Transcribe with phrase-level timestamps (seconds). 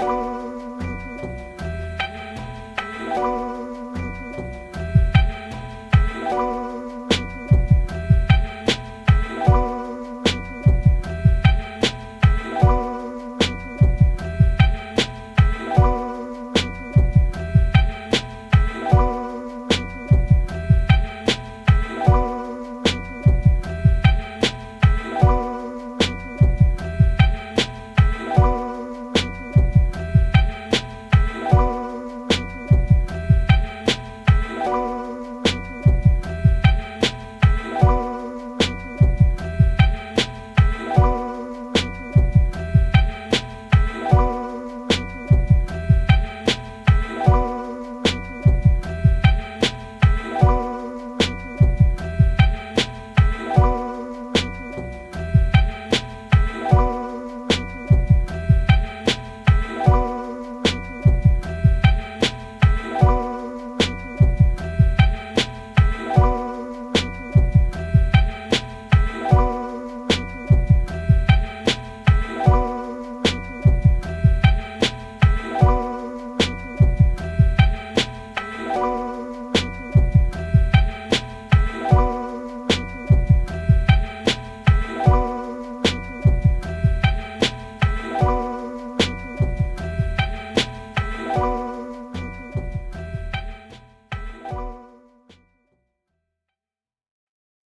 [0.00, 0.37] Oh.